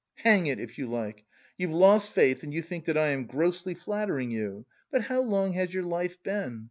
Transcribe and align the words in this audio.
"Hang 0.23 0.47
it, 0.47 0.59
if 0.59 0.79
you 0.79 0.87
like! 0.87 1.25
You've 1.59 1.69
lost 1.69 2.09
faith 2.09 2.41
and 2.41 2.51
you 2.51 2.63
think 2.63 2.85
that 2.85 2.97
I 2.97 3.09
am 3.09 3.25
grossly 3.27 3.75
flattering 3.75 4.31
you; 4.31 4.65
but 4.89 5.03
how 5.03 5.21
long 5.21 5.51
has 5.51 5.75
your 5.75 5.83
life 5.83 6.17
been? 6.23 6.59